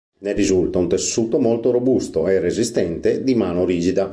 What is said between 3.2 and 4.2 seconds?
di mano rigida.